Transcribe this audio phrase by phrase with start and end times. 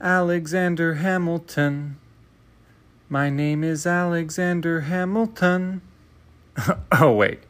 [0.00, 1.96] Alexander Hamilton.
[3.08, 5.82] My name is Alexander Hamilton.
[6.92, 7.40] oh, wait.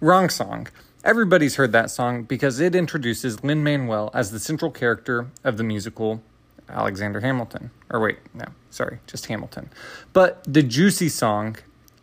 [0.00, 0.68] Wrong song.
[1.02, 5.64] Everybody's heard that song because it introduces Lin Manuel as the central character of the
[5.64, 6.22] musical
[6.68, 7.70] Alexander Hamilton.
[7.90, 9.70] Or wait, no, sorry, just Hamilton.
[10.12, 11.56] But the juicy song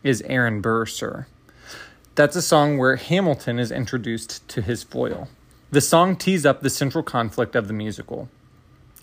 [0.03, 1.27] is Aaron Burr, Sir.
[2.15, 5.29] That's a song where Hamilton is introduced to his foil.
[5.69, 8.29] The song tees up the central conflict of the musical.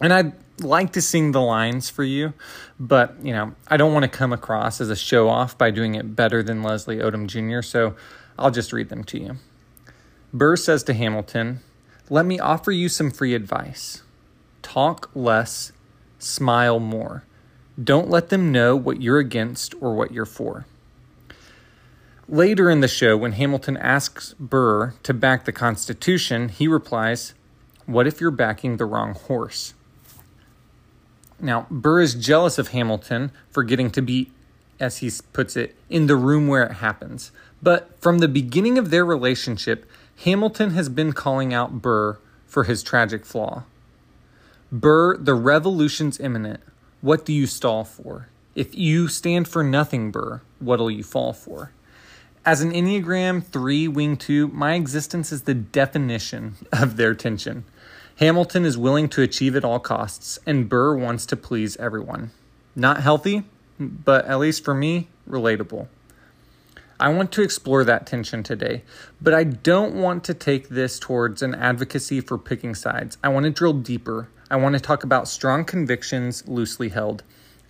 [0.00, 2.34] And I'd like to sing the lines for you,
[2.78, 5.94] but you know, I don't want to come across as a show off by doing
[5.94, 7.94] it better than Leslie Odom Jr., so
[8.38, 9.36] I'll just read them to you.
[10.32, 11.60] Burr says to Hamilton,
[12.10, 14.02] Let me offer you some free advice.
[14.62, 15.72] Talk less,
[16.18, 17.24] smile more.
[17.82, 20.66] Don't let them know what you're against or what you're for.
[22.28, 27.32] Later in the show, when Hamilton asks Burr to back the Constitution, he replies,
[27.86, 29.72] What if you're backing the wrong horse?
[31.40, 34.30] Now, Burr is jealous of Hamilton for getting to be,
[34.80, 37.30] as he puts it, in the room where it happens.
[37.62, 39.88] But from the beginning of their relationship,
[40.24, 43.64] Hamilton has been calling out Burr for his tragic flaw.
[44.72, 46.60] Burr, the revolution's imminent.
[47.00, 48.28] What do you stall for?
[48.54, 51.70] If you stand for nothing, Burr, what'll you fall for?
[52.44, 57.64] As an Enneagram 3 Wing 2, my existence is the definition of their tension.
[58.18, 62.32] Hamilton is willing to achieve at all costs, and Burr wants to please everyone.
[62.74, 63.44] Not healthy,
[63.78, 65.86] but at least for me, relatable.
[66.98, 68.82] I want to explore that tension today,
[69.20, 73.16] but I don't want to take this towards an advocacy for picking sides.
[73.22, 74.28] I want to drill deeper.
[74.50, 77.22] I want to talk about strong convictions loosely held.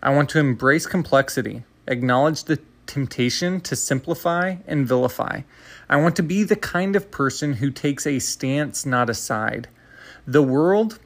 [0.02, 5.42] I want to embrace complexity, acknowledge the temptation to simplify and vilify.
[5.90, 9.68] I want to be the kind of person who takes a stance, not a side.
[10.28, 10.98] The world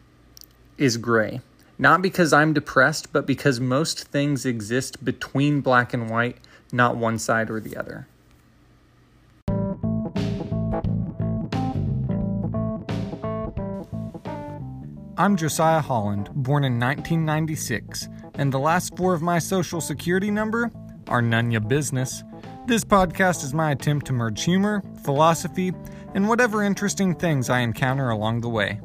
[0.79, 1.43] is gray,
[1.79, 6.39] not because I'm depressed, but because most things exist between black and white,
[6.73, 8.09] not one side or the other.
[15.17, 20.69] I'm Josiah Holland, born in 1996, and the last four of my social security number
[21.07, 22.25] are none your business.
[22.67, 25.73] This podcast is my attempt to merge humor, philosophy,
[26.13, 28.81] and whatever interesting things I encounter along the way.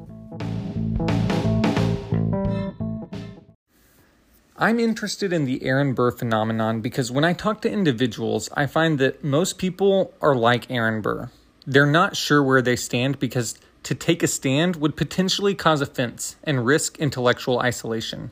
[4.59, 8.97] I'm interested in the Aaron Burr phenomenon because when I talk to individuals, I find
[8.97, 11.29] that most people are like Aaron Burr.
[11.67, 16.37] They're not sure where they stand because to take a stand would potentially cause offense
[16.43, 18.31] and risk intellectual isolation.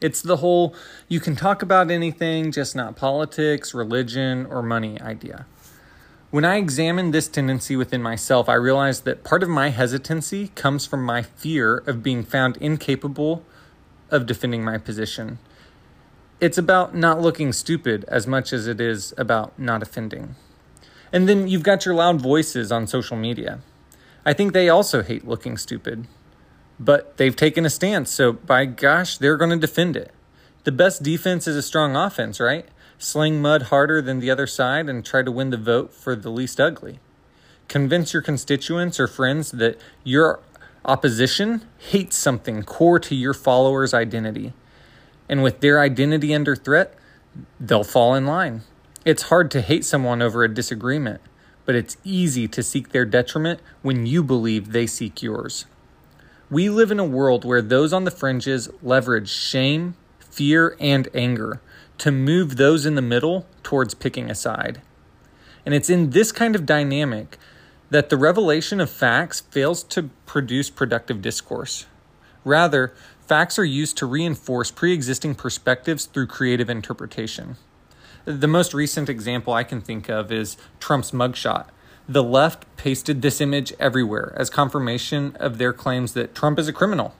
[0.00, 0.76] It's the whole
[1.08, 5.44] you can talk about anything, just not politics, religion, or money idea.
[6.30, 10.86] When I examine this tendency within myself, I realize that part of my hesitancy comes
[10.86, 13.44] from my fear of being found incapable
[14.08, 15.40] of defending my position.
[16.40, 20.34] It's about not looking stupid as much as it is about not offending.
[21.12, 23.60] And then you've got your loud voices on social media.
[24.26, 26.06] I think they also hate looking stupid
[26.78, 28.10] but they've taken a stance.
[28.10, 30.12] So, by gosh, they're going to defend it.
[30.64, 32.66] The best defense is a strong offense, right?
[32.98, 36.30] Sling mud harder than the other side and try to win the vote for the
[36.30, 37.00] least ugly.
[37.68, 40.40] Convince your constituents or friends that your
[40.84, 44.52] opposition hates something core to your followers' identity.
[45.28, 46.94] And with their identity under threat,
[47.58, 48.62] they'll fall in line.
[49.04, 51.20] It's hard to hate someone over a disagreement,
[51.64, 55.66] but it's easy to seek their detriment when you believe they seek yours.
[56.50, 61.60] We live in a world where those on the fringes leverage shame, fear, and anger
[61.98, 64.82] to move those in the middle towards picking a side.
[65.64, 67.38] And it's in this kind of dynamic
[67.90, 71.86] that the revelation of facts fails to produce productive discourse.
[72.44, 72.92] Rather,
[73.26, 77.56] facts are used to reinforce pre existing perspectives through creative interpretation.
[78.24, 81.66] The most recent example I can think of is Trump's mugshot.
[82.08, 86.72] The left pasted this image everywhere as confirmation of their claims that Trump is a
[86.72, 87.14] criminal.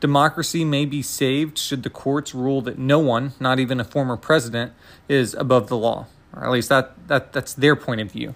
[0.00, 4.16] Democracy may be saved should the courts rule that no one, not even a former
[4.16, 4.72] president,
[5.08, 6.06] is above the law.
[6.34, 8.34] Or at least that, that that's their point of view.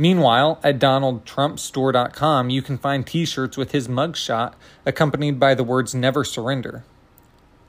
[0.00, 4.54] Meanwhile, at DonaldTrumpStore.com, you can find t shirts with his mugshot
[4.86, 6.84] accompanied by the words never surrender.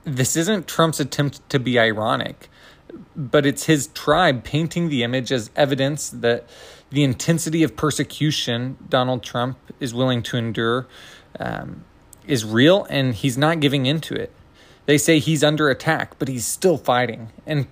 [0.03, 2.47] This isn't Trump's attempt to be ironic,
[3.15, 6.47] but it's his tribe painting the image as evidence that
[6.91, 10.87] the intensity of persecution Donald Trump is willing to endure
[11.39, 11.83] um,
[12.27, 14.31] is real, and he's not giving into it.
[14.85, 17.29] They say he's under attack, but he's still fighting.
[17.45, 17.67] And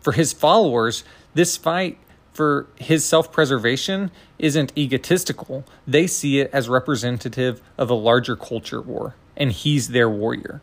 [0.00, 1.04] for his followers,
[1.34, 1.98] this fight
[2.32, 5.64] for his self preservation isn't egotistical.
[5.86, 10.60] They see it as representative of a larger culture war, and he's their warrior.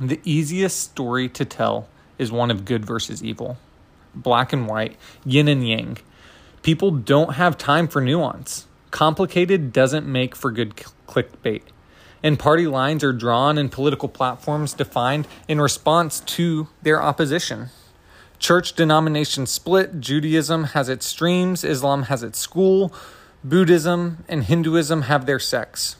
[0.00, 3.58] The easiest story to tell is one of good versus evil,
[4.14, 5.98] black and white, yin and yang.
[6.62, 8.66] People don't have time for nuance.
[8.90, 11.62] Complicated doesn't make for good clickbait.
[12.22, 17.68] And party lines are drawn and political platforms defined in response to their opposition.
[18.38, 22.92] Church denomination split, Judaism has its streams, Islam has its school,
[23.42, 25.96] Buddhism and Hinduism have their sects.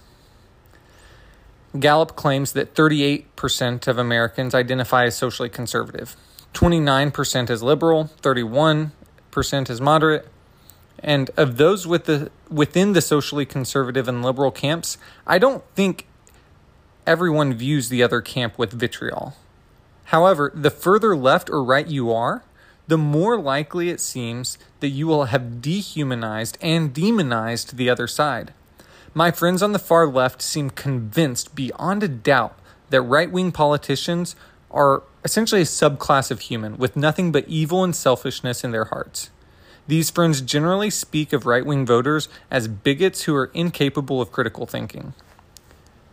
[1.79, 6.17] Gallup claims that 38% of Americans identify as socially conservative,
[6.53, 8.93] 29% as liberal, 31%
[9.71, 10.29] as moderate,
[11.01, 14.97] and of those with the within the socially conservative and liberal camps,
[15.27, 16.07] I don't think
[17.07, 19.35] everyone views the other camp with vitriol.
[20.05, 22.45] However, the further left or right you are,
[22.87, 28.53] the more likely it seems that you will have dehumanized and demonized the other side.
[29.15, 32.59] My friends on the far left seem convinced beyond a doubt
[32.91, 34.37] that right wing politicians
[34.71, 39.31] are essentially a subclass of human with nothing but evil and selfishness in their hearts.
[39.87, 44.67] These friends generally speak of right wing voters as bigots who are incapable of critical
[44.67, 45.15] thinking.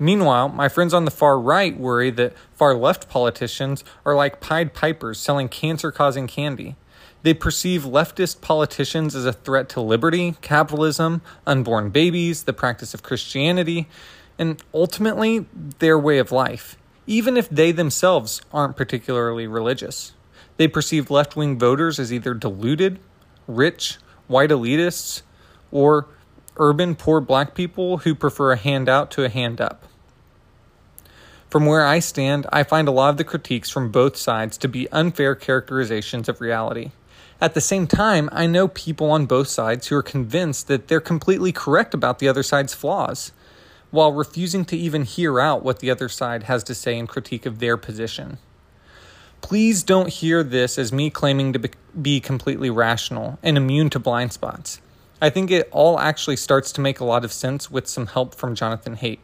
[0.01, 4.73] Meanwhile, my friends on the far right worry that far left politicians are like Pied
[4.73, 6.75] Pipers selling cancer causing candy.
[7.21, 13.03] They perceive leftist politicians as a threat to liberty, capitalism, unborn babies, the practice of
[13.03, 13.87] Christianity,
[14.39, 15.45] and ultimately
[15.77, 20.13] their way of life, even if they themselves aren't particularly religious.
[20.57, 22.97] They perceive left wing voters as either deluded,
[23.45, 25.21] rich, white elitists,
[25.71, 26.07] or
[26.57, 29.85] urban poor black people who prefer a handout to a hand up.
[31.51, 34.69] From where I stand, I find a lot of the critiques from both sides to
[34.69, 36.91] be unfair characterizations of reality.
[37.41, 41.01] At the same time, I know people on both sides who are convinced that they're
[41.01, 43.33] completely correct about the other side's flaws,
[43.89, 47.45] while refusing to even hear out what the other side has to say in critique
[47.45, 48.37] of their position.
[49.41, 51.69] Please don't hear this as me claiming to
[52.01, 54.79] be completely rational and immune to blind spots.
[55.21, 58.35] I think it all actually starts to make a lot of sense with some help
[58.35, 59.19] from Jonathan Haidt.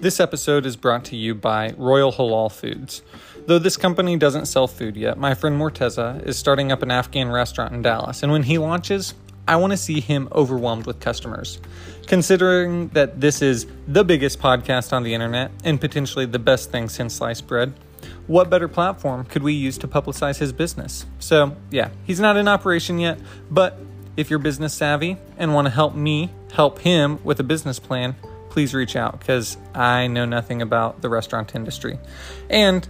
[0.00, 3.02] This episode is brought to you by Royal Halal Foods.
[3.44, 7.28] Though this company doesn't sell food yet, my friend Morteza is starting up an Afghan
[7.28, 9.12] restaurant in Dallas, and when he launches,
[9.46, 11.60] I want to see him overwhelmed with customers.
[12.06, 16.88] Considering that this is the biggest podcast on the internet and potentially the best thing
[16.88, 17.74] since sliced bread,
[18.26, 21.04] what better platform could we use to publicize his business?
[21.18, 23.18] So, yeah, he's not in operation yet,
[23.50, 23.78] but
[24.16, 28.16] if you're business savvy and want to help me help him with a business plan,
[28.50, 31.98] please reach out because I know nothing about the restaurant industry.
[32.50, 32.86] And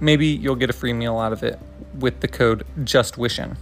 [0.00, 1.58] maybe you'll get a free meal out of it
[1.94, 3.56] with the code JustWishing.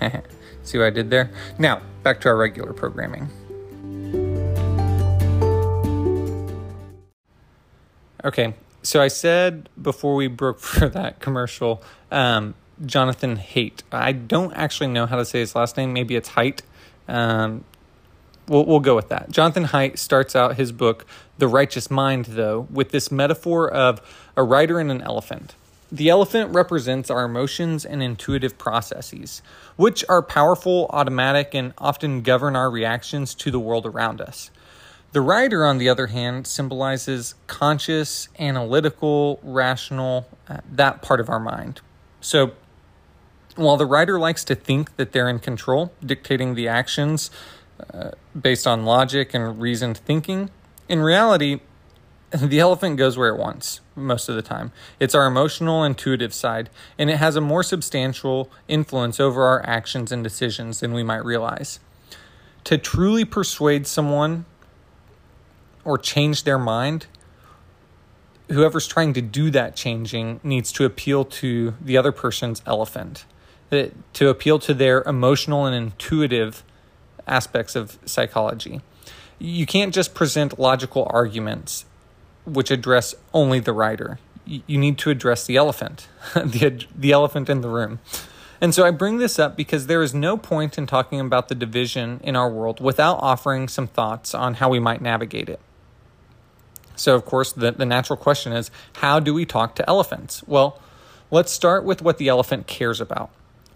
[0.62, 1.30] See what I did there?
[1.58, 3.28] Now, back to our regular programming.
[8.24, 12.54] Okay, so I said before we broke for that commercial, um,
[12.84, 13.82] Jonathan Haidt.
[13.90, 15.92] I don't actually know how to say his last name.
[15.92, 16.62] Maybe it's Height.
[17.08, 17.64] Um,
[18.48, 19.30] we'll, we'll go with that.
[19.30, 21.06] Jonathan Haidt starts out his book,
[21.38, 24.00] The Righteous Mind, though, with this metaphor of
[24.36, 25.54] a rider and an elephant.
[25.90, 29.40] The elephant represents our emotions and intuitive processes,
[29.76, 34.50] which are powerful, automatic, and often govern our reactions to the world around us.
[35.12, 41.40] The rider, on the other hand, symbolizes conscious, analytical, rational, uh, that part of our
[41.40, 41.80] mind.
[42.20, 42.52] So,
[43.56, 47.30] while the rider likes to think that they're in control, dictating the actions
[47.92, 50.50] uh, based on logic and reasoned thinking.
[50.88, 51.60] In reality,
[52.30, 54.70] the elephant goes where it wants most of the time.
[55.00, 56.68] It's our emotional, intuitive side,
[56.98, 61.24] and it has a more substantial influence over our actions and decisions than we might
[61.24, 61.80] realize.
[62.64, 64.44] To truly persuade someone
[65.84, 67.06] or change their mind,
[68.50, 73.24] whoever's trying to do that changing needs to appeal to the other person's elephant,
[73.70, 76.62] to appeal to their emotional and intuitive
[77.28, 78.80] aspects of psychology.
[79.38, 81.84] You can't just present logical arguments
[82.44, 84.18] which address only the rider.
[84.46, 88.00] You need to address the elephant, the, the elephant in the room.
[88.60, 91.54] And so I bring this up because there is no point in talking about the
[91.54, 95.60] division in our world without offering some thoughts on how we might navigate it.
[96.96, 100.42] So, of course, the, the natural question is how do we talk to elephants?
[100.48, 100.80] Well,
[101.30, 103.30] let's start with what the elephant cares about.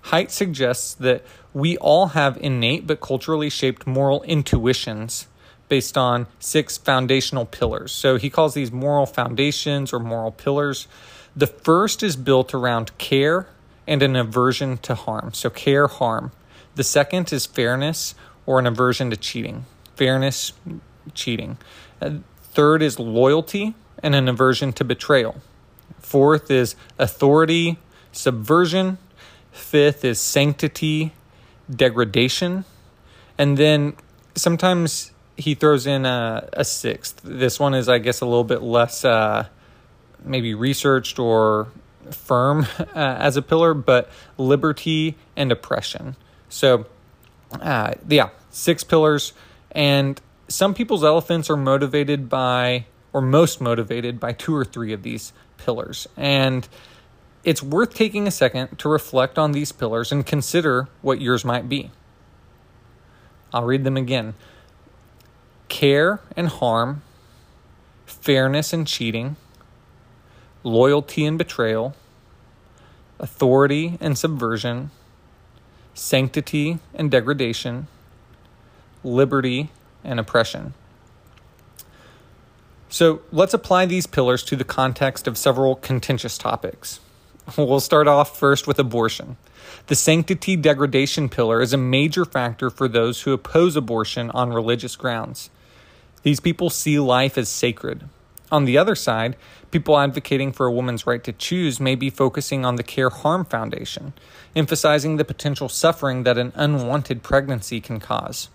[0.06, 5.28] Haidt suggests that we all have innate but culturally shaped moral intuitions
[5.68, 7.92] based on six foundational pillars.
[7.92, 10.86] So he calls these moral foundations or moral pillars.
[11.34, 13.46] The first is built around care
[13.86, 15.32] and an aversion to harm.
[15.32, 16.32] So, care, harm.
[16.74, 18.14] The second is fairness
[18.46, 19.66] or an aversion to cheating.
[19.96, 20.52] Fairness,
[21.14, 21.58] cheating.
[22.00, 25.40] Uh, third is loyalty and an aversion to betrayal.
[26.00, 27.78] Fourth is authority,
[28.10, 28.98] subversion.
[29.52, 31.12] Fifth is sanctity,
[31.70, 32.64] degradation.
[33.38, 33.94] And then
[34.34, 37.20] sometimes he throws in a, a sixth.
[37.22, 39.46] This one is, I guess, a little bit less uh,
[40.24, 41.68] maybe researched or
[42.10, 46.16] firm uh, as a pillar, but liberty and oppression.
[46.48, 46.86] So,
[47.52, 49.32] uh, yeah, six pillars.
[49.70, 55.02] And some people's elephants are motivated by, or most motivated by two or three of
[55.02, 56.06] these pillars.
[56.16, 56.66] And
[57.44, 61.68] it's worth taking a second to reflect on these pillars and consider what yours might
[61.68, 61.90] be.
[63.52, 64.34] I'll read them again
[65.68, 67.02] care and harm,
[68.04, 69.36] fairness and cheating,
[70.62, 71.94] loyalty and betrayal,
[73.18, 74.90] authority and subversion,
[75.94, 77.86] sanctity and degradation,
[79.02, 79.70] liberty
[80.04, 80.74] and oppression.
[82.90, 87.00] So let's apply these pillars to the context of several contentious topics.
[87.56, 89.36] We'll start off first with abortion.
[89.88, 94.96] The sanctity degradation pillar is a major factor for those who oppose abortion on religious
[94.96, 95.50] grounds.
[96.22, 98.08] These people see life as sacred.
[98.50, 99.36] On the other side,
[99.70, 103.44] people advocating for a woman's right to choose may be focusing on the Care Harm
[103.44, 104.12] Foundation,
[104.54, 108.50] emphasizing the potential suffering that an unwanted pregnancy can cause.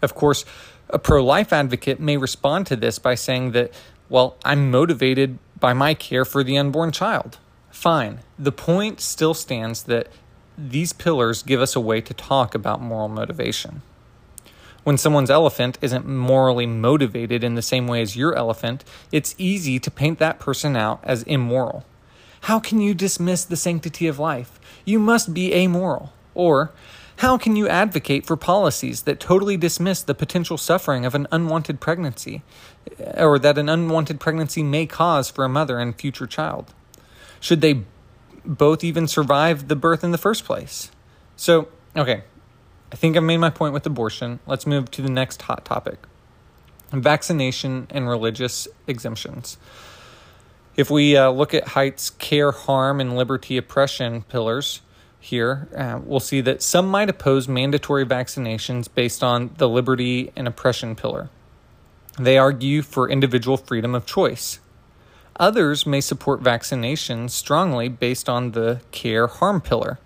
[0.00, 0.44] Of course,
[0.88, 3.72] a pro life advocate may respond to this by saying that,
[4.08, 7.38] well, I'm motivated by my care for the unborn child.
[7.70, 8.20] Fine.
[8.38, 10.08] The point still stands that
[10.58, 13.82] these pillars give us a way to talk about moral motivation.
[14.82, 19.78] When someone's elephant isn't morally motivated in the same way as your elephant, it's easy
[19.78, 21.84] to paint that person out as immoral.
[22.42, 24.58] How can you dismiss the sanctity of life?
[24.84, 26.12] You must be amoral.
[26.34, 26.72] Or,
[27.16, 31.78] how can you advocate for policies that totally dismiss the potential suffering of an unwanted
[31.78, 32.42] pregnancy,
[33.16, 36.72] or that an unwanted pregnancy may cause for a mother and future child?
[37.40, 37.84] Should they
[38.44, 40.90] both even survive the birth in the first place?
[41.36, 42.22] So, okay,
[42.92, 44.40] I think I've made my point with abortion.
[44.46, 45.98] Let's move to the next hot topic
[46.92, 49.56] vaccination and religious exemptions.
[50.76, 54.80] If we uh, look at Haidt's care, harm, and liberty oppression pillars
[55.18, 60.48] here, uh, we'll see that some might oppose mandatory vaccinations based on the liberty and
[60.48, 61.28] oppression pillar.
[62.18, 64.58] They argue for individual freedom of choice.
[65.40, 69.98] Others may support vaccinations strongly based on the care harm pillar.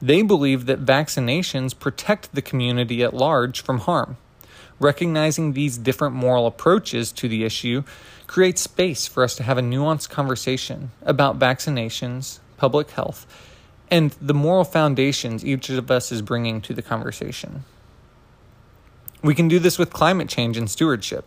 [0.00, 4.16] They believe that vaccinations protect the community at large from harm.
[4.78, 7.82] Recognizing these different moral approaches to the issue
[8.28, 13.26] creates space for us to have a nuanced conversation about vaccinations, public health,
[13.90, 17.64] and the moral foundations each of us is bringing to the conversation.
[19.20, 21.26] We can do this with climate change and stewardship.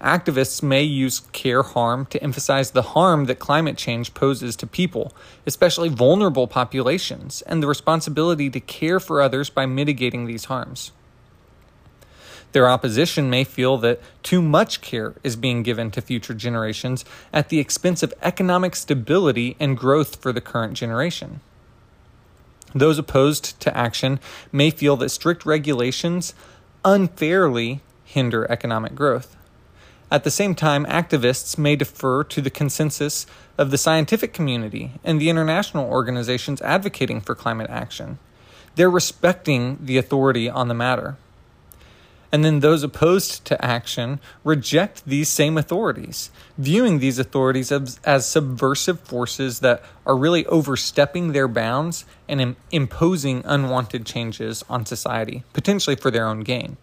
[0.00, 5.12] Activists may use care harm to emphasize the harm that climate change poses to people,
[5.44, 10.92] especially vulnerable populations, and the responsibility to care for others by mitigating these harms.
[12.52, 17.48] Their opposition may feel that too much care is being given to future generations at
[17.48, 21.40] the expense of economic stability and growth for the current generation.
[22.74, 24.20] Those opposed to action
[24.52, 26.34] may feel that strict regulations
[26.84, 29.37] unfairly hinder economic growth.
[30.10, 33.26] At the same time, activists may defer to the consensus
[33.58, 38.18] of the scientific community and the international organizations advocating for climate action.
[38.74, 41.16] They're respecting the authority on the matter.
[42.30, 48.26] And then those opposed to action reject these same authorities, viewing these authorities as, as
[48.26, 55.42] subversive forces that are really overstepping their bounds and Im- imposing unwanted changes on society,
[55.52, 56.76] potentially for their own gain.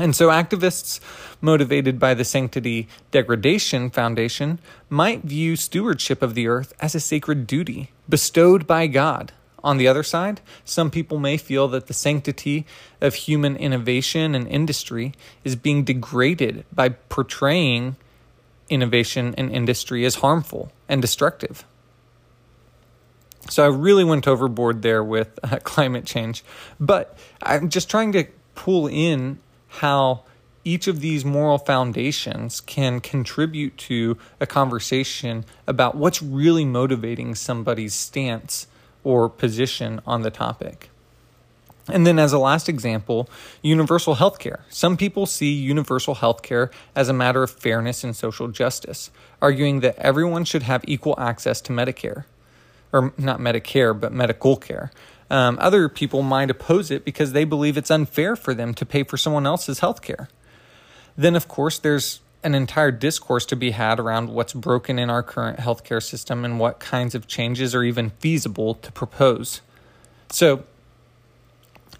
[0.00, 0.98] And so, activists
[1.42, 7.46] motivated by the Sanctity Degradation Foundation might view stewardship of the earth as a sacred
[7.46, 9.32] duty bestowed by God.
[9.62, 12.64] On the other side, some people may feel that the sanctity
[13.02, 15.12] of human innovation and industry
[15.44, 17.96] is being degraded by portraying
[18.70, 21.66] innovation and industry as harmful and destructive.
[23.50, 26.42] So I really went overboard there with uh, climate change,
[26.78, 30.22] but I'm just trying to pull in how
[30.64, 37.94] each of these moral foundations can contribute to a conversation about what's really motivating somebody's
[37.94, 38.66] stance
[39.02, 40.90] or position on the topic.
[41.88, 43.28] And then, as a last example,
[43.62, 44.60] universal health care.
[44.68, 49.10] Some people see universal health care as a matter of fairness and social justice,
[49.40, 52.24] arguing that everyone should have equal access to Medicare.
[52.92, 54.92] Or not Medicare, but medical care.
[55.30, 59.04] Um, other people might oppose it because they believe it's unfair for them to pay
[59.04, 60.28] for someone else's health care.
[61.16, 65.22] Then, of course, there's an entire discourse to be had around what's broken in our
[65.22, 69.60] current healthcare system and what kinds of changes are even feasible to propose.
[70.30, 70.64] So,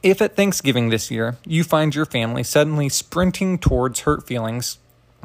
[0.03, 4.79] if at Thanksgiving this year you find your family suddenly sprinting towards hurt feelings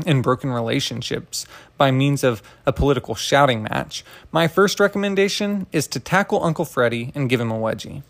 [0.06, 1.46] and broken relationships
[1.78, 7.12] by means of a political shouting match, my first recommendation is to tackle Uncle Freddie
[7.16, 8.04] and give him a wedgie.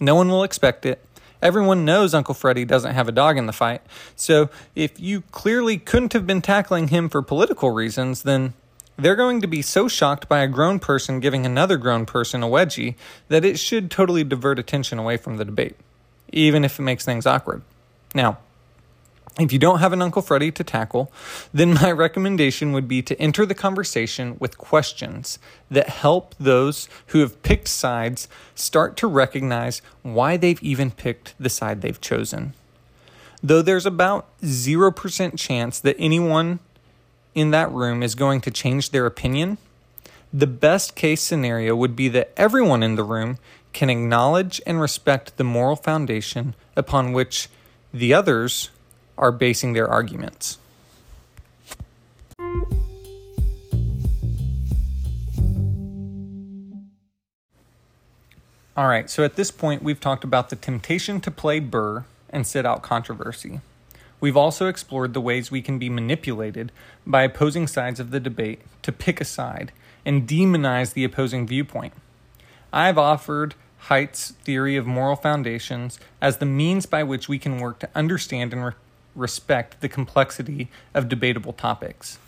[0.00, 1.02] No one will expect it.
[1.42, 3.82] Everyone knows Uncle Freddie doesn't have a dog in the fight.
[4.14, 8.54] So if you clearly couldn't have been tackling him for political reasons, then
[8.98, 12.46] they're going to be so shocked by a grown person giving another grown person a
[12.46, 12.94] wedgie
[13.28, 15.76] that it should totally divert attention away from the debate,
[16.32, 17.62] even if it makes things awkward.
[18.14, 18.38] Now,
[19.38, 21.12] if you don't have an Uncle Freddie to tackle,
[21.52, 25.38] then my recommendation would be to enter the conversation with questions
[25.70, 31.50] that help those who have picked sides start to recognize why they've even picked the
[31.50, 32.54] side they've chosen.
[33.42, 36.60] Though there's about 0% chance that anyone
[37.34, 39.58] in that room is going to change their opinion,
[40.32, 43.38] the best case scenario would be that everyone in the room
[43.74, 47.48] can acknowledge and respect the moral foundation upon which
[47.92, 48.70] the others
[49.18, 50.58] are basing their arguments.
[58.76, 62.46] All right, so at this point, we've talked about the temptation to play Burr and
[62.46, 63.60] sit out controversy.
[64.20, 66.72] We've also explored the ways we can be manipulated
[67.06, 69.72] by opposing sides of the debate to pick a side
[70.04, 71.94] and demonize the opposing viewpoint.
[72.72, 73.54] I've offered
[73.88, 78.52] Haidt's theory of moral foundations as the means by which we can work to understand
[78.52, 78.62] and
[79.16, 82.18] respect the complexity of debatable topics.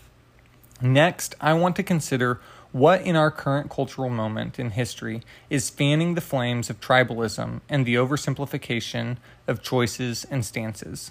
[0.80, 2.40] Next, I want to consider
[2.72, 7.86] what in our current cultural moment in history is fanning the flames of tribalism and
[7.86, 9.16] the oversimplification
[9.46, 11.10] of choices and stances.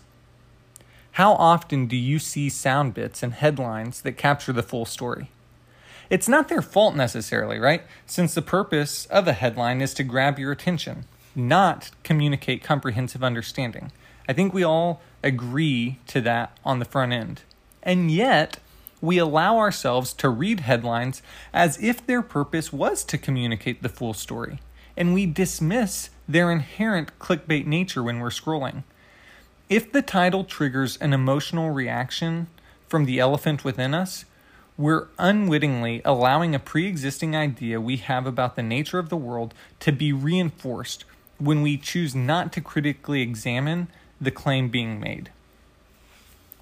[1.14, 5.32] How often do you see sound bits and headlines that capture the full story?
[6.10, 7.82] It's not their fault necessarily, right?
[8.06, 13.92] Since the purpose of a headline is to grab your attention, not communicate comprehensive understanding.
[14.30, 17.42] I think we all agree to that on the front end.
[17.84, 18.60] And yet,
[19.02, 21.22] we allow ourselves to read headlines
[21.54, 24.60] as if their purpose was to communicate the full story,
[24.96, 28.84] and we dismiss their inherent clickbait nature when we're scrolling.
[29.70, 32.48] If the title triggers an emotional reaction
[32.88, 34.26] from the elephant within us,
[34.78, 39.54] we're unwittingly allowing a pre existing idea we have about the nature of the world
[39.80, 41.04] to be reinforced
[41.38, 43.88] when we choose not to critically examine
[44.20, 45.30] the claim being made.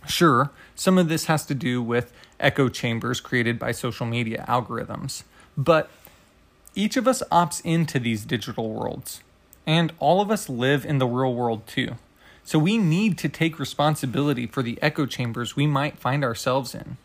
[0.08, 5.24] Sure, some of this has to do with echo chambers created by social media algorithms,
[5.58, 5.89] but
[6.76, 9.22] each of us opts into these digital worlds,
[9.65, 11.96] and all of us live in the real world too.
[12.44, 16.98] So we need to take responsibility for the echo chambers we might find ourselves in.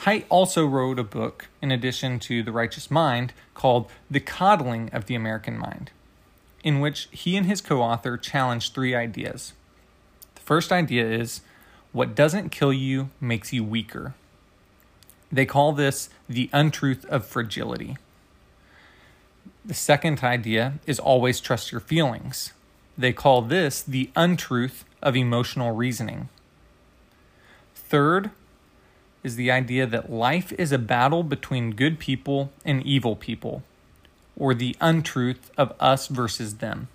[0.00, 5.06] Haidt also wrote a book, in addition to The Righteous Mind, called The Coddling of
[5.06, 5.90] the American Mind,
[6.64, 9.52] in which he and his co author challenged three ideas.
[10.50, 11.42] First idea is
[11.92, 14.14] what doesn't kill you makes you weaker.
[15.30, 17.96] They call this the untruth of fragility.
[19.64, 22.52] The second idea is always trust your feelings.
[22.98, 26.28] They call this the untruth of emotional reasoning.
[27.76, 28.30] Third
[29.22, 33.62] is the idea that life is a battle between good people and evil people,
[34.36, 36.88] or the untruth of us versus them.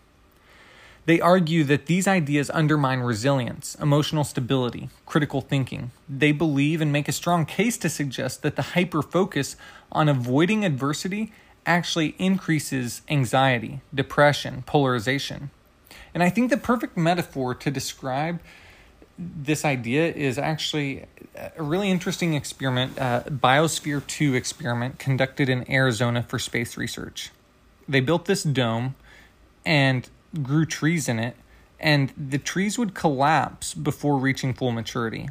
[1.05, 5.91] They argue that these ideas undermine resilience, emotional stability, critical thinking.
[6.09, 9.55] They believe and make a strong case to suggest that the hyper focus
[9.91, 11.31] on avoiding adversity
[11.65, 15.51] actually increases anxiety, depression, polarization.
[16.13, 18.39] And I think the perfect metaphor to describe
[19.17, 21.05] this idea is actually
[21.55, 27.31] a really interesting experiment, uh, Biosphere 2 experiment conducted in Arizona for space research.
[27.87, 28.95] They built this dome
[29.65, 30.09] and
[30.43, 31.35] grew trees in it,
[31.79, 35.27] and the trees would collapse before reaching full maturity.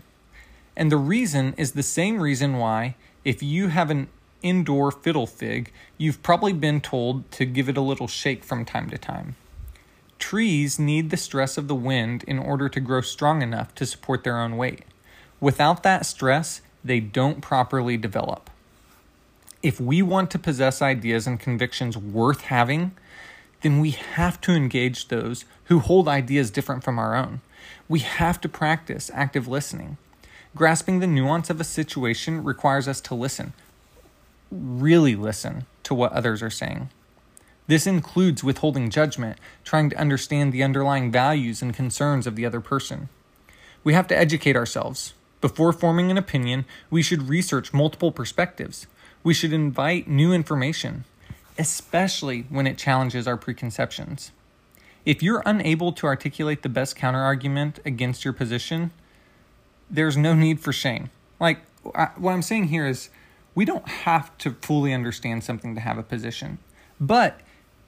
[0.77, 4.09] And the reason is the same reason why, if you have an
[4.43, 8.90] indoor fiddle fig, you've probably been told to give it a little shake from time
[8.90, 9.37] to time.
[10.19, 14.25] Trees need the stress of the wind in order to grow strong enough to support
[14.25, 14.85] their own weight.
[15.40, 18.51] Without that stress, they don't properly develop.
[19.62, 22.93] If we want to possess ideas and convictions worth having,
[23.64, 27.40] then we have to engage those who hold ideas different from our own.
[27.88, 29.96] We have to practice active listening.
[30.55, 33.55] Grasping the nuance of a situation requires us to listen,
[34.50, 36.90] really listen to what others are saying.
[37.66, 42.61] This includes withholding judgment, trying to understand the underlying values and concerns of the other
[42.61, 43.09] person.
[43.83, 45.14] We have to educate ourselves.
[45.40, 48.87] Before forming an opinion, we should research multiple perspectives.
[49.22, 51.05] We should invite new information,
[51.59, 54.33] especially when it challenges our preconceptions.
[55.05, 58.90] If you're unable to articulate the best counterargument against your position,
[59.90, 61.11] there's no need for shame.
[61.38, 63.11] Like, what I'm saying here is
[63.55, 66.59] we don't have to fully understand something to have a position.
[67.01, 67.40] But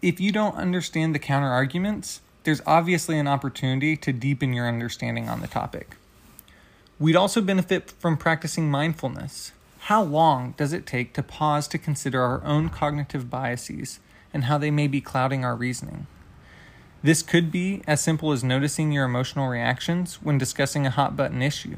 [0.02, 5.29] if you don't understand the counter arguments, there's obviously an opportunity to deepen your understanding
[5.29, 5.96] on the topic.
[6.98, 9.52] We'd also benefit from practicing mindfulness.
[9.87, 14.01] How long does it take to pause to consider our own cognitive biases
[14.35, 16.09] and how they may be clouding our reasoning?
[17.05, 21.40] This could be as simple as noticing your emotional reactions when discussing a hot button
[21.40, 21.77] issue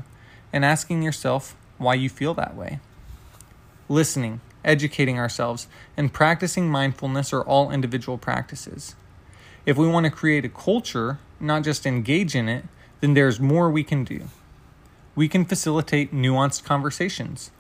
[0.55, 2.81] and asking yourself why you feel that way.
[3.91, 8.95] Listening, educating ourselves, and practicing mindfulness are all individual practices.
[9.67, 12.65] If we want to create a culture, not just engage in it,
[13.03, 14.29] then there's more we can do.
[15.15, 17.51] We can facilitate nuanced conversations.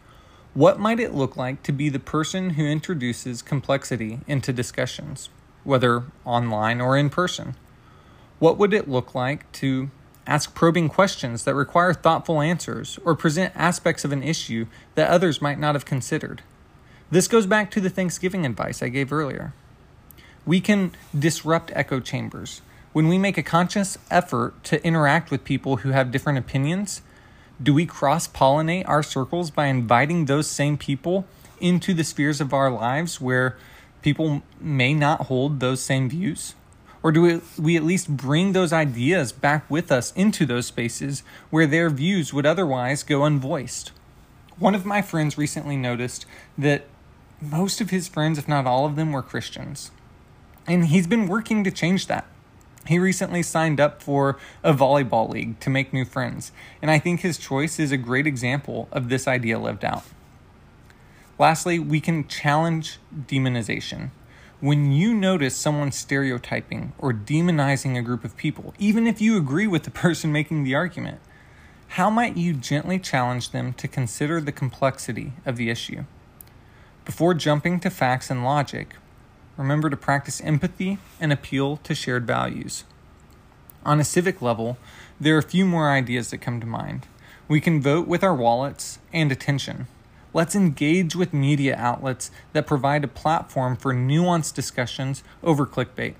[0.58, 5.28] What might it look like to be the person who introduces complexity into discussions,
[5.62, 7.54] whether online or in person?
[8.40, 9.92] What would it look like to
[10.26, 14.66] ask probing questions that require thoughtful answers or present aspects of an issue
[14.96, 16.42] that others might not have considered?
[17.08, 19.54] This goes back to the Thanksgiving advice I gave earlier.
[20.44, 22.62] We can disrupt echo chambers.
[22.92, 27.00] When we make a conscious effort to interact with people who have different opinions,
[27.62, 31.26] do we cross pollinate our circles by inviting those same people
[31.60, 33.56] into the spheres of our lives where
[34.02, 36.54] people may not hold those same views?
[37.02, 41.22] Or do we, we at least bring those ideas back with us into those spaces
[41.50, 43.92] where their views would otherwise go unvoiced?
[44.58, 46.86] One of my friends recently noticed that
[47.40, 49.92] most of his friends, if not all of them, were Christians.
[50.66, 52.26] And he's been working to change that.
[52.88, 57.20] He recently signed up for a volleyball league to make new friends, and I think
[57.20, 60.04] his choice is a great example of this idea lived out.
[61.38, 64.08] Lastly, we can challenge demonization.
[64.60, 69.66] When you notice someone stereotyping or demonizing a group of people, even if you agree
[69.66, 71.20] with the person making the argument,
[71.88, 76.04] how might you gently challenge them to consider the complexity of the issue?
[77.04, 78.94] Before jumping to facts and logic,
[79.58, 82.84] remember to practice empathy and appeal to shared values.
[83.84, 84.78] On a civic level,
[85.20, 87.06] there are a few more ideas that come to mind.
[87.48, 89.88] We can vote with our wallets and attention.
[90.32, 96.14] Let's engage with media outlets that provide a platform for nuanced discussions over clickbait.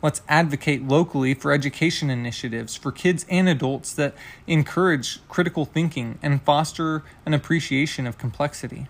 [0.00, 4.14] Let's advocate locally for education initiatives for kids and adults that
[4.46, 8.86] encourage critical thinking and foster an appreciation of complexity.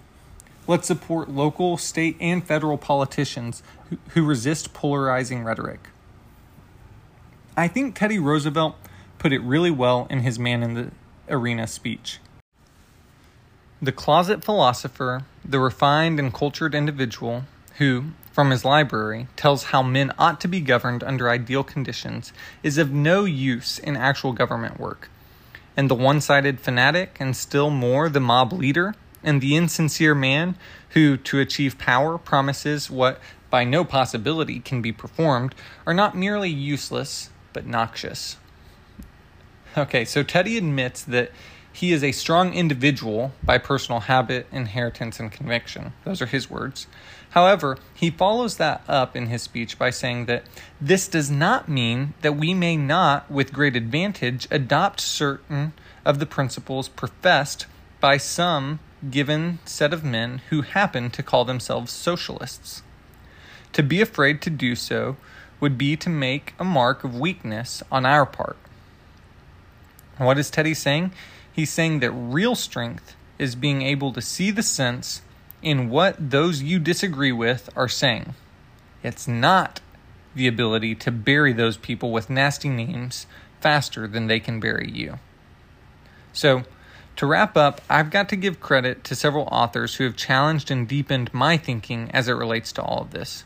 [0.68, 5.88] Let's support local, state, and federal politicians who, who resist polarizing rhetoric.
[7.56, 8.76] I think Teddy Roosevelt
[9.18, 10.90] put it really well in his Man in the
[11.30, 12.18] Arena speech.
[13.80, 17.44] The closet philosopher, the refined and cultured individual
[17.78, 22.30] who, from his library, tells how men ought to be governed under ideal conditions,
[22.62, 25.08] is of no use in actual government work.
[25.78, 30.56] And the one sided fanatic, and still more the mob leader, and the insincere man
[30.90, 35.54] who, to achieve power, promises what by no possibility can be performed,
[35.86, 38.36] are not merely useless, but noxious.
[39.76, 41.30] Okay, so Teddy admits that
[41.72, 45.92] he is a strong individual by personal habit, inheritance, and conviction.
[46.04, 46.86] Those are his words.
[47.30, 50.44] However, he follows that up in his speech by saying that
[50.80, 55.72] this does not mean that we may not, with great advantage, adopt certain
[56.04, 57.66] of the principles professed
[58.00, 62.82] by some given set of men who happen to call themselves socialists.
[63.72, 65.16] To be afraid to do so
[65.60, 68.56] would be to make a mark of weakness on our part.
[70.16, 71.12] What is Teddy saying?
[71.52, 75.22] He's saying that real strength is being able to see the sense
[75.62, 78.34] in what those you disagree with are saying.
[79.02, 79.80] It's not
[80.34, 83.26] the ability to bury those people with nasty names
[83.60, 85.18] faster than they can bury you.
[86.32, 86.62] So,
[87.18, 90.86] to wrap up, I've got to give credit to several authors who have challenged and
[90.86, 93.42] deepened my thinking as it relates to all of this.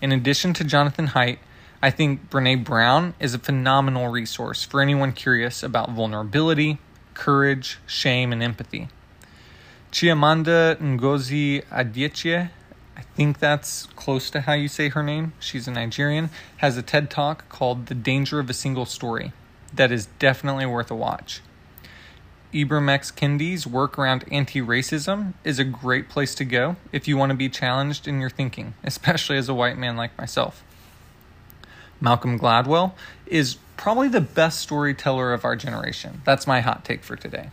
[0.00, 1.38] In addition to Jonathan Haidt,
[1.82, 6.78] I think Brene Brown is a phenomenal resource for anyone curious about vulnerability,
[7.14, 8.88] courage, shame, and empathy.
[9.90, 12.50] Chimamanda Ngozi Adichie,
[12.96, 16.82] I think that's close to how you say her name, she's a Nigerian, has a
[16.82, 19.32] TED Talk called The Danger of a Single Story
[19.74, 21.40] that is definitely worth a watch.
[22.52, 23.10] Ibram X.
[23.10, 27.36] Kendi's work around anti racism is a great place to go if you want to
[27.36, 30.64] be challenged in your thinking, especially as a white man like myself.
[32.00, 32.92] Malcolm Gladwell
[33.26, 36.22] is probably the best storyteller of our generation.
[36.24, 37.50] That's my hot take for today.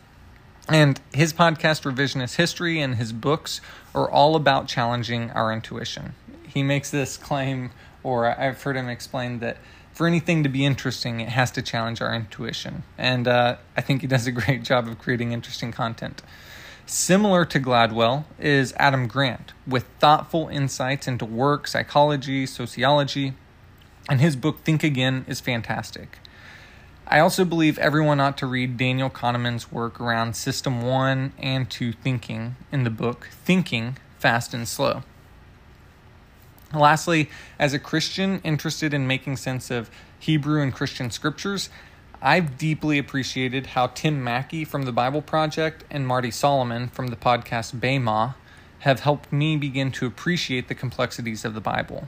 [0.69, 3.61] And his podcast, Revisionist History, and his books
[3.95, 6.13] are all about challenging our intuition.
[6.45, 7.71] He makes this claim,
[8.03, 9.57] or I've heard him explain that
[9.97, 12.83] for anything to be interesting, it has to challenge our intuition.
[12.99, 16.21] And uh, I think he does a great job of creating interesting content.
[16.85, 23.33] Similar to Gladwell is Adam Grant, with thoughtful insights into work, psychology, sociology,
[24.07, 26.19] and his book Think Again is fantastic.
[27.07, 31.91] I also believe everyone ought to read Daniel Kahneman's work around System 1 and 2
[31.91, 35.01] thinking in the book Thinking Fast and Slow.
[36.73, 41.69] Lastly, as a Christian interested in making sense of Hebrew and Christian scriptures,
[42.21, 47.15] I've deeply appreciated how Tim Mackie from the Bible Project and Marty Solomon from the
[47.15, 48.35] podcast Bema
[48.79, 52.07] have helped me begin to appreciate the complexities of the Bible.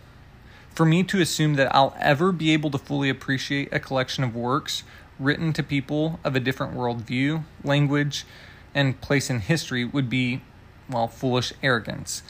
[0.72, 4.36] For me to assume that I'll ever be able to fully appreciate a collection of
[4.36, 4.84] works
[5.19, 8.26] written to people of a different worldview, language,
[8.74, 10.41] and place in history would be,
[10.89, 12.24] well, foolish arrogance.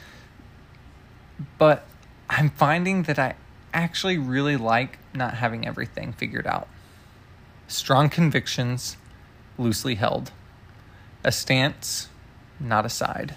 [1.58, 1.86] But
[2.32, 3.34] I'm finding that I
[3.74, 6.68] actually really like not having everything figured out.
[7.66, 8.96] Strong convictions,
[9.58, 10.30] loosely held.
[11.24, 12.08] A stance,
[12.60, 13.34] not a side.